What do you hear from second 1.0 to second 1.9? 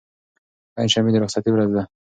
د رخصتۍ ورځ ده.